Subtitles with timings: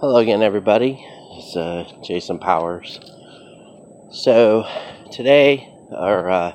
[0.00, 1.04] Hello again, everybody.
[1.32, 3.00] It's uh, Jason Powers.
[4.12, 4.64] So
[5.10, 6.54] today, or uh,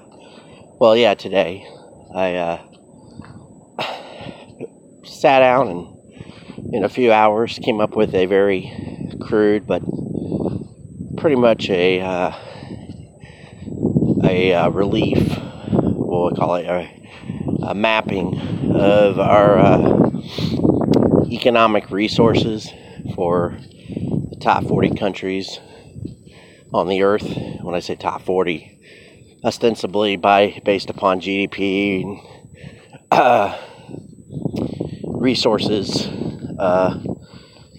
[0.79, 1.67] well, yeah, today,
[2.15, 2.61] I uh,
[5.03, 8.71] sat down and in a few hours came up with a very
[9.19, 9.81] crude but
[11.17, 12.31] pretty much a uh,
[14.23, 15.37] a uh, relief.
[15.73, 16.89] What we call it a,
[17.61, 18.39] a mapping
[18.73, 20.11] of our uh,
[21.29, 22.71] economic resources
[23.15, 23.57] for
[24.29, 25.59] the top 40 countries
[26.73, 27.27] on the earth.
[27.61, 28.79] When I say top 40,
[29.43, 32.19] ostensibly by based upon GDP and
[33.11, 33.57] uh,
[35.05, 36.07] resources
[36.59, 36.99] uh,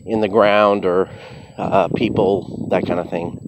[0.07, 1.11] in the ground or
[1.57, 3.41] uh, people, that kind of thing.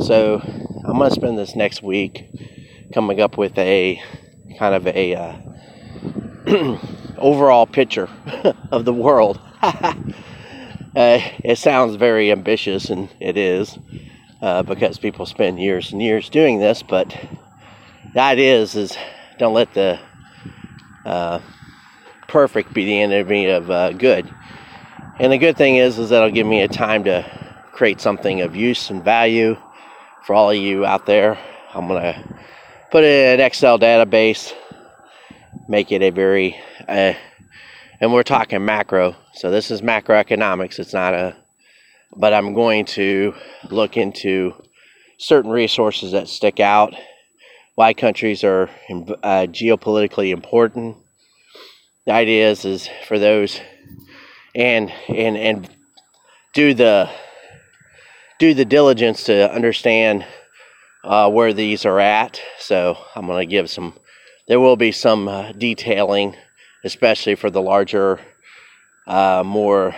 [0.00, 0.40] So
[0.84, 2.28] I'm going to spend this next week
[2.92, 4.00] coming up with a
[4.58, 5.36] kind of a uh,
[7.18, 8.08] overall picture
[8.70, 9.40] of the world.
[10.96, 13.78] Uh, it sounds very ambitious, and it is
[14.40, 16.82] uh, because people spend years and years doing this.
[16.82, 17.14] But
[18.14, 18.96] the idea is, is
[19.38, 20.00] don't let the
[21.04, 21.40] uh,
[22.28, 24.32] perfect be the enemy of uh, good.
[25.18, 27.26] And the good thing is, is that'll give me a time to
[27.72, 29.54] create something of use and value
[30.24, 31.38] for all of you out there.
[31.74, 32.24] I'm gonna
[32.90, 34.54] put it in an Excel database,
[35.68, 36.56] make it a very
[36.88, 37.12] uh,
[38.00, 39.16] and we're talking macro.
[39.34, 40.78] So this is macroeconomics.
[40.78, 41.36] It's not a,
[42.16, 43.34] but I'm going to
[43.70, 44.54] look into
[45.18, 46.94] certain resources that stick out,
[47.74, 50.96] why countries are uh, geopolitically important.
[52.04, 53.60] The idea is, is for those,
[54.54, 55.70] and and and
[56.54, 57.10] do the
[58.38, 60.24] do the diligence to understand
[61.02, 62.40] uh, where these are at.
[62.58, 63.94] So I'm going to give some.
[64.46, 66.36] There will be some uh, detailing
[66.86, 68.20] especially for the larger,
[69.06, 69.94] uh, more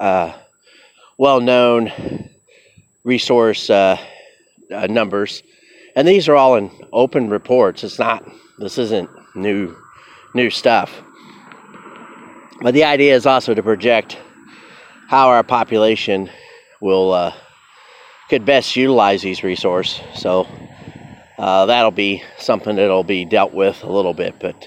[0.00, 0.32] uh,
[1.16, 2.28] well known
[3.04, 3.96] resource uh,
[4.72, 5.42] uh, numbers.
[5.96, 7.84] And these are all in open reports.
[7.84, 8.28] It's not,
[8.58, 9.76] this isn't new,
[10.34, 10.92] new stuff.
[12.60, 14.18] But the idea is also to project
[15.08, 16.30] how our population
[16.80, 17.32] will uh,
[18.28, 20.00] could best utilize these resources.
[20.16, 20.48] So
[21.38, 24.66] uh, that'll be something that'll be dealt with a little bit, but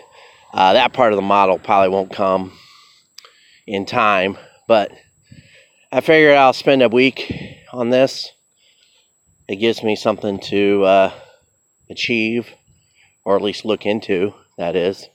[0.57, 2.51] uh, that part of the model probably won't come
[3.67, 4.35] in time,
[4.67, 4.91] but
[5.91, 7.31] I figured I'll spend a week
[7.71, 8.31] on this.
[9.47, 11.13] It gives me something to uh,
[11.91, 12.47] achieve,
[13.23, 14.33] or at least look into.
[14.57, 15.07] That is,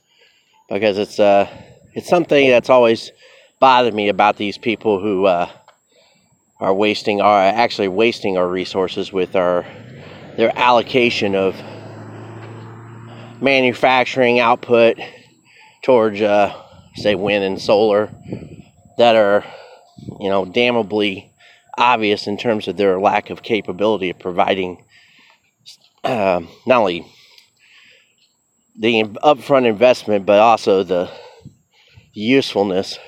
[0.69, 1.49] because it's uh,
[1.93, 3.11] it's something that's always
[3.59, 5.51] bothered me about these people who uh,
[6.61, 9.67] are wasting our actually wasting our resources with our
[10.37, 11.61] their allocation of
[13.41, 14.99] manufacturing output
[15.83, 16.55] towards, uh,
[16.97, 18.11] say, wind and solar
[18.99, 19.45] that are,
[20.21, 21.33] you know, damnably
[21.77, 24.85] obvious in terms of their lack of capability of providing
[26.05, 27.07] uh, not only
[28.79, 31.11] the upfront investment but also the
[32.13, 32.99] usefulness.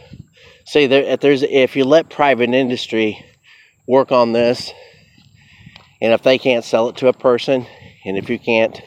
[0.67, 3.25] Say there, if there's if you let private industry
[3.87, 4.73] work on this,
[6.01, 7.67] and if they can't sell it to a person,
[8.05, 8.81] and if you can't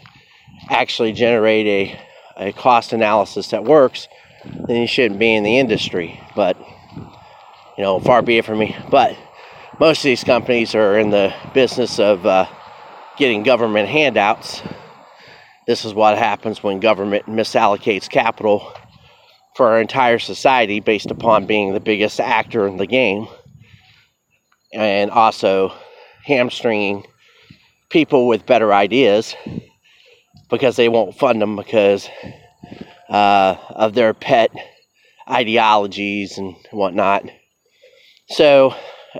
[0.70, 2.07] actually generate a
[2.38, 4.08] a cost analysis that works,
[4.46, 6.20] then you shouldn't be in the industry.
[6.36, 6.58] But,
[7.78, 8.76] you know, far be it from me.
[8.90, 9.18] But
[9.80, 12.48] most of these companies are in the business of uh,
[13.18, 14.62] getting government handouts.
[15.66, 18.74] This is what happens when government misallocates capital
[19.56, 23.28] for our entire society based upon being the biggest actor in the game
[24.72, 25.74] and also
[26.24, 27.04] hamstringing
[27.90, 29.36] people with better ideas
[30.50, 32.10] because they won't fund them because
[33.10, 34.52] uh, of their pet
[35.30, 37.26] ideologies and whatnot.
[38.30, 38.74] So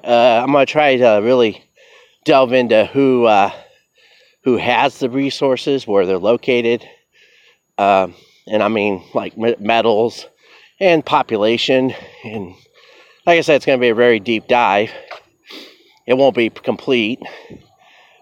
[0.04, 1.64] uh, I'm going to try to really
[2.26, 3.52] delve into who uh,
[4.44, 6.88] who has the resources, where they're located,
[7.78, 8.16] um,
[8.48, 10.26] and I mean like metals
[10.80, 11.94] and population.
[12.24, 12.54] And
[13.26, 14.92] like I said, it's going to be a very deep dive.
[16.06, 17.20] It won't be complete,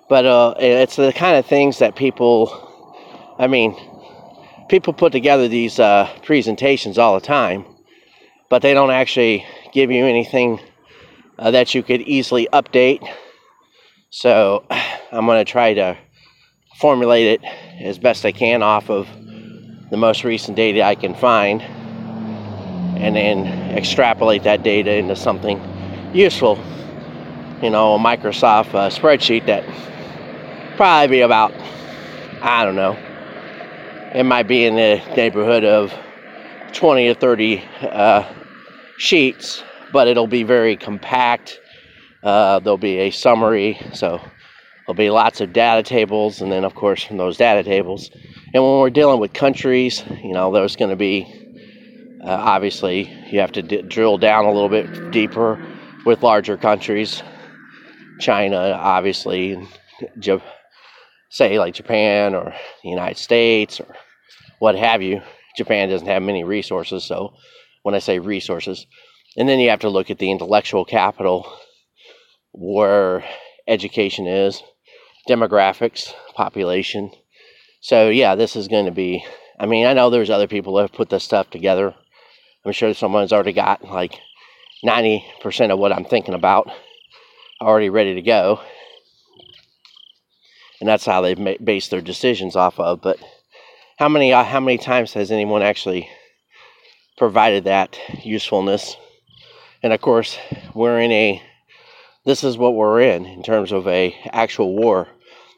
[0.09, 2.74] but uh, it's the kind of things that people
[3.37, 3.75] I mean,
[4.69, 7.65] people put together these uh, presentations all the time,
[8.49, 10.59] but they don't actually give you anything
[11.37, 13.05] uh, that you could easily update.
[14.09, 14.63] So
[15.11, 15.97] I'm going to try to
[16.77, 17.43] formulate it
[17.81, 19.07] as best I can off of
[19.89, 23.45] the most recent data I can find and then
[23.77, 25.61] extrapolate that data into something
[26.13, 26.57] useful.
[27.61, 29.65] You know, a Microsoft uh, spreadsheet that
[30.77, 31.53] probably be about,
[32.41, 32.97] I don't know,
[34.15, 35.93] it might be in the neighborhood of
[36.71, 38.23] 20 or 30 uh,
[38.97, 41.59] sheets, but it'll be very compact
[42.23, 44.19] Uh, there'll be a summary, so
[44.87, 48.09] there'll be lots of data tables, and then, of course, from those data tables.
[48.51, 51.27] And when we're dealing with countries, you know, there's going to be
[52.23, 55.63] uh, obviously you have to d- drill down a little bit deeper
[56.05, 57.21] with larger countries.
[58.19, 59.55] China, obviously,
[61.29, 63.93] say like Japan or the United States or
[64.59, 65.21] what have you.
[65.55, 67.33] Japan doesn't have many resources, so
[67.83, 68.85] when I say resources,
[69.37, 71.51] and then you have to look at the intellectual capital
[72.51, 73.23] where
[73.67, 74.61] education is,
[75.29, 77.11] demographics, population.
[77.81, 79.25] So, yeah, this is going to be.
[79.59, 81.93] I mean, I know there's other people that have put this stuff together.
[82.65, 84.19] I'm sure someone's already got like
[84.83, 86.69] 90% of what I'm thinking about
[87.61, 88.59] already ready to go.
[90.79, 93.01] And that's how they base their decisions off of.
[93.01, 93.19] But
[93.97, 96.09] how many uh, how many times has anyone actually
[97.17, 98.97] provided that usefulness?
[99.81, 100.37] And of course,
[100.73, 101.41] we're in a
[102.25, 105.07] this is what we're in in terms of a actual war.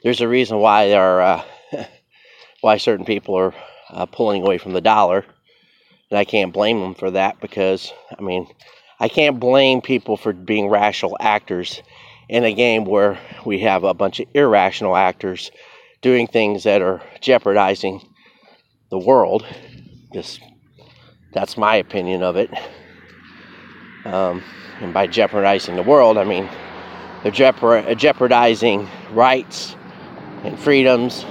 [0.04, 1.44] There's a reason why there are uh,
[2.62, 3.56] why certain people are
[3.90, 5.26] uh, pulling away from the dollar,
[6.12, 8.48] and I can't blame them for that because I mean
[9.00, 11.82] I can't blame people for being rational actors
[12.30, 15.50] in a game where we have a bunch of irrational actors
[16.04, 18.02] doing things that are jeopardizing
[18.90, 19.46] the world.
[20.14, 20.42] Just
[21.34, 22.50] that's my opinion of it.
[24.06, 24.44] Um,
[24.80, 26.50] and by jeopardizing the world, I mean
[27.24, 29.76] they're jeopardizing rights
[30.44, 31.26] and freedoms.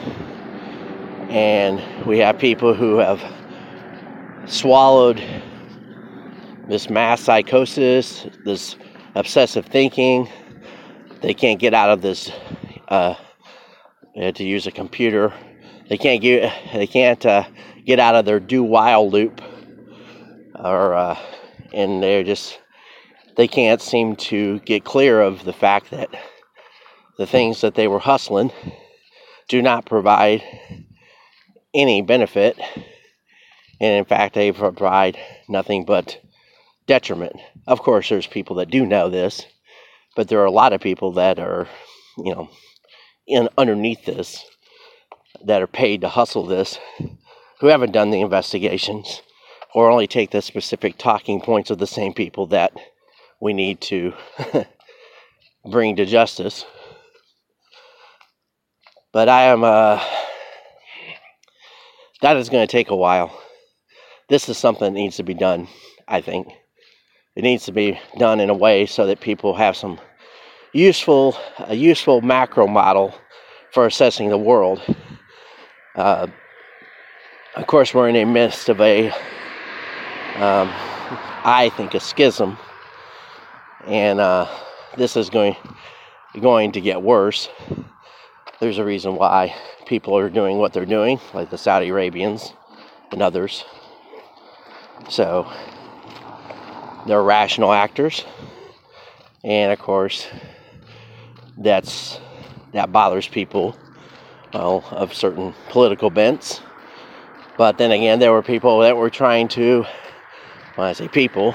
[1.28, 3.22] And we have people who have
[4.46, 5.22] swallowed
[6.68, 8.76] this mass psychosis, this
[9.14, 10.28] obsessive thinking.
[11.22, 12.30] They can't get out of this.
[12.88, 13.14] Uh,
[14.16, 15.32] to use a computer,
[15.88, 17.44] they can't get they can't uh,
[17.84, 19.40] get out of their do while loop,
[20.54, 21.18] or uh,
[21.72, 22.58] and they're just
[23.36, 26.08] they can't seem to get clear of the fact that
[27.18, 28.50] the things that they were hustling
[29.48, 30.42] do not provide
[31.74, 32.58] any benefit,
[33.80, 35.18] and in fact, they provide
[35.48, 36.20] nothing but
[36.86, 37.36] detriment.
[37.66, 39.46] Of course, there's people that do know this,
[40.16, 41.68] but there are a lot of people that are,
[42.16, 42.48] you know,
[43.26, 44.44] in underneath this
[45.44, 46.78] that are paid to hustle this
[47.60, 49.22] who haven't done the investigations
[49.74, 52.72] or only take the specific talking points of the same people that
[53.40, 54.12] we need to
[55.70, 56.64] bring to justice.
[59.12, 60.02] But I am, uh,
[62.22, 63.38] that is going to take a while.
[64.28, 65.68] This is something that needs to be done,
[66.08, 66.52] I think
[67.36, 70.00] it needs to be done in a way so that people have some
[70.72, 73.14] useful, a useful macro model
[73.72, 74.80] for assessing the world.
[75.96, 76.26] Uh,
[77.54, 80.70] of course, we're in the midst of a, um,
[81.42, 82.58] I think, a schism,
[83.86, 84.46] and uh,
[84.98, 85.56] this is going
[86.38, 87.48] going to get worse.
[88.60, 89.54] There's a reason why
[89.86, 92.52] people are doing what they're doing, like the Saudi Arabians
[93.10, 93.64] and others.
[95.08, 95.50] So
[97.06, 98.22] they're rational actors.
[99.42, 100.26] And of course,
[101.56, 102.20] that's
[102.72, 103.74] that bothers people
[104.52, 106.60] well, of certain political bents.
[107.56, 109.84] But then again, there were people that were trying to,
[110.74, 111.54] when I say people,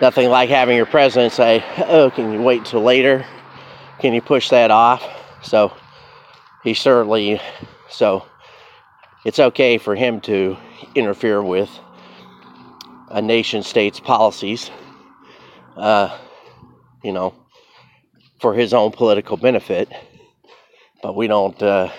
[0.00, 3.24] nothing like having your president say, Oh, can you wait till later?
[4.00, 5.04] Can you push that off?
[5.42, 5.72] So
[6.62, 7.40] he certainly,
[7.90, 8.24] so
[9.24, 10.56] it's okay for him to
[10.94, 11.70] interfere with
[13.08, 14.70] a nation state's policies,
[15.76, 16.18] uh,
[17.02, 17.34] you know,
[18.40, 19.90] for his own political benefit.
[21.04, 21.90] But we don't, uh,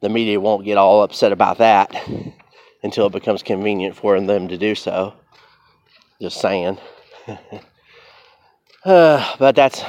[0.00, 1.94] the media won't get all upset about that
[2.82, 5.14] until it becomes convenient for them to do so.
[6.20, 6.76] Just saying.
[8.84, 9.84] uh, but that's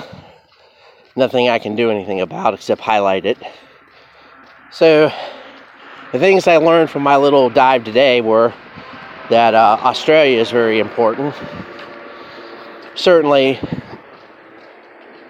[1.15, 3.39] nothing I can do anything about except highlight it.
[4.71, 5.11] So,
[6.11, 8.53] the things I learned from my little dive today were
[9.31, 11.33] that uh, Australia is very important.
[12.93, 13.59] Certainly,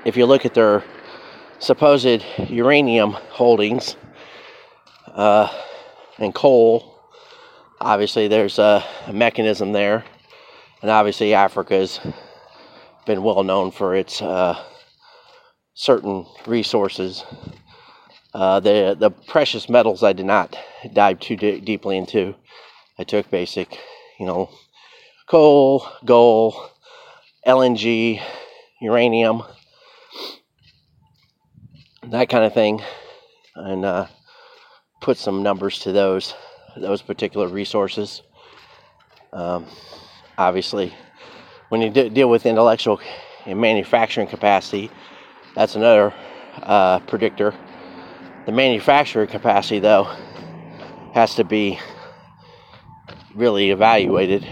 [0.04, 0.84] if you look at their
[1.64, 3.96] supposed uranium holdings
[5.08, 5.48] uh,
[6.18, 7.00] and coal,
[7.80, 10.04] obviously there's a, mechanism there.
[10.82, 12.02] And obviously, Africa's
[13.06, 14.62] been well known for its uh,
[15.74, 17.24] certain resources.
[18.34, 20.58] Uh, the the precious metals I did not
[20.92, 22.36] dive too d- deeply into.
[23.00, 23.80] I took basic,
[24.20, 24.50] you know,
[25.30, 26.56] coal, gold,
[27.48, 28.22] LNG,
[28.82, 29.44] uranium,
[32.12, 32.82] that kind of thing,
[33.56, 34.08] and uh,
[35.02, 36.34] put some numbers to those
[36.78, 38.22] those particular resources.
[39.32, 39.66] Um,
[40.38, 40.94] obviously,
[41.70, 43.00] when you deal with intellectual
[43.46, 44.90] in manufacturing capacity.
[45.56, 46.14] That's another
[46.62, 47.54] uh, predictor.
[48.46, 50.04] The manufacturing capacity, though,
[51.14, 51.80] has to be
[53.36, 54.48] really evaluated.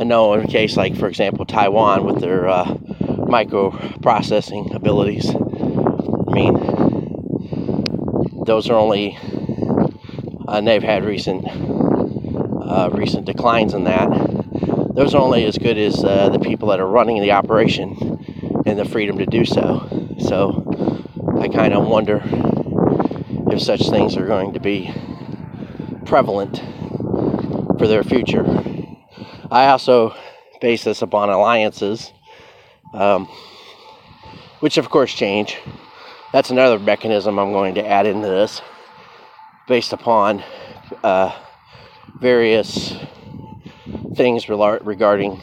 [0.00, 5.26] I know in a case like, for example, Taiwan with their uh, microprocessing abilities.
[6.32, 6.54] I mean,
[8.46, 9.88] those are only, uh,
[10.48, 14.08] and they've had recent uh, recent declines in that.
[14.94, 18.22] Those are only as good as uh, the people that are running the operation
[18.64, 20.16] and the freedom to do so.
[20.20, 21.04] So
[21.38, 22.22] I kind of wonder
[23.52, 24.90] if such things are going to be
[26.06, 26.62] prevalent
[27.78, 28.44] for their future.
[29.50, 30.14] I also
[30.62, 32.10] base this upon alliances,
[32.94, 33.28] um,
[34.60, 35.58] which of course change.
[36.32, 38.62] That's another mechanism I'm going to add into this,
[39.68, 40.42] based upon
[41.04, 41.38] uh,
[42.18, 42.94] various
[44.16, 45.42] things regarding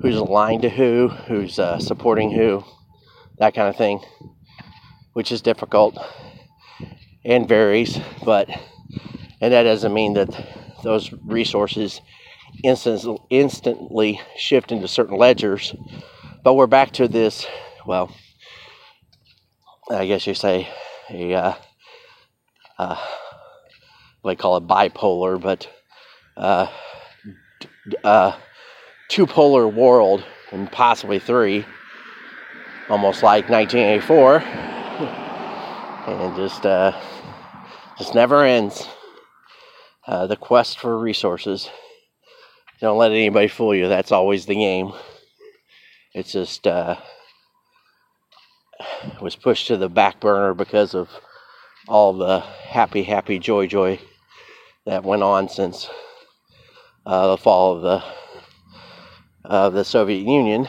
[0.00, 2.64] who's aligned to who, who's uh, supporting who,
[3.38, 4.00] that kind of thing,
[5.12, 5.96] which is difficult
[7.24, 8.50] and varies, but
[9.40, 10.30] and that doesn't mean that
[10.82, 12.00] those resources
[12.64, 15.76] instant, instantly shift into certain ledgers.
[16.42, 17.46] But we're back to this,
[17.86, 18.12] well,
[19.90, 20.68] I guess you say
[21.10, 21.54] a, uh,
[22.78, 23.06] uh,
[24.24, 25.68] I call it bipolar, but
[26.36, 26.68] uh,
[28.04, 28.36] uh,
[29.08, 31.66] two polar world and possibly three,
[32.88, 34.38] almost like 1984,
[36.06, 36.98] and just uh,
[37.98, 38.86] just never ends.
[40.06, 41.70] Uh, the quest for resources.
[42.80, 43.88] Don't let anybody fool you.
[43.88, 44.92] That's always the game.
[46.14, 46.96] It's just uh,
[49.20, 51.08] was pushed to the back burner because of
[51.88, 54.00] all the happy, happy, joy, joy
[54.86, 55.88] that went on since
[57.06, 58.04] uh, the fall of the
[59.44, 60.68] of the Soviet Union,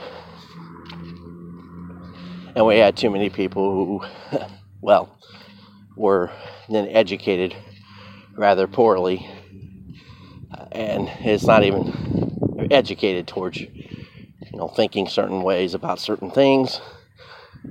[2.55, 4.38] and we had too many people who,
[4.82, 5.15] well,
[5.96, 6.32] were
[6.70, 7.55] then educated
[8.36, 9.27] rather poorly,
[10.72, 13.70] and it's not even educated towards you
[14.53, 16.82] know thinking certain ways about certain things,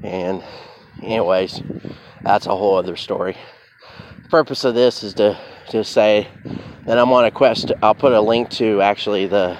[0.02, 0.42] and
[1.02, 1.62] anyways,
[2.22, 3.36] that's a whole other story.
[4.30, 5.38] Purpose of this is to
[5.70, 6.28] to say
[6.86, 7.72] that I'm on a quest.
[7.82, 9.58] I'll put a link to actually the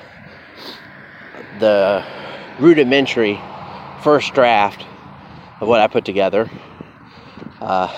[1.59, 2.05] the
[2.59, 3.41] rudimentary
[4.03, 4.85] first draft
[5.61, 6.51] of what I put together.
[7.61, 7.95] Uh,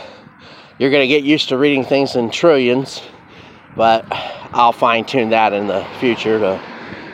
[0.79, 3.01] you're going to get used to reading things in trillions,
[3.77, 4.05] but
[4.53, 6.61] I'll fine tune that in the future to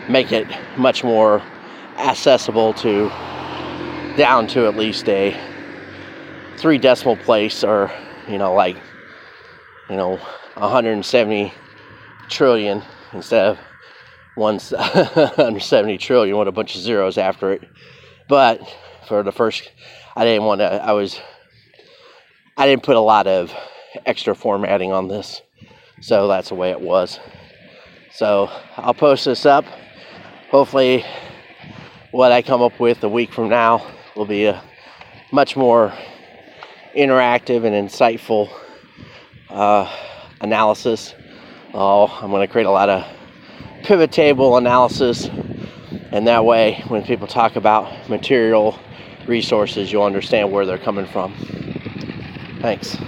[0.09, 0.47] make it
[0.77, 1.43] much more
[1.99, 3.11] accessible to
[4.17, 5.38] down to at least a
[6.57, 7.90] three decimal place or
[8.29, 8.76] you know like
[9.88, 10.17] you know
[10.55, 11.52] 170
[12.29, 13.59] trillion instead of
[14.37, 17.69] 170 trillion with a bunch of zeros after it.
[18.29, 18.61] But
[19.07, 19.71] for the first,
[20.17, 21.21] I didn't want to, I was,
[22.57, 23.52] I didn't put a lot of
[24.07, 25.43] extra formatting on this.
[26.00, 27.19] So that's the way it was.
[28.12, 29.64] So I'll post this up.
[30.50, 31.05] Hopefully,
[32.12, 33.87] what I come up with a week from now
[34.21, 34.62] will be a
[35.33, 35.95] much more
[36.95, 38.50] interactive and insightful
[39.49, 39.91] uh,
[40.43, 41.15] analysis.
[41.73, 43.07] Oh, I'm going to create a lot of
[43.83, 45.25] pivot table analysis,
[46.12, 48.79] and that way, when people talk about material
[49.27, 51.33] resources, you'll understand where they're coming from.
[52.61, 52.99] Thanks.